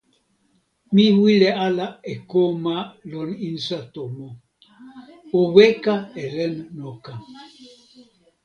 mi 0.93 1.05
wile 1.21 1.49
ala 1.65 1.87
e 2.13 2.13
ko 2.29 2.41
ma 2.63 2.77
lon 3.11 3.29
insa 3.47 3.79
tomo. 3.93 4.27
o 5.39 5.39
weka 5.55 5.95
e 6.21 6.23
len 6.35 6.53
noka. 6.79 7.13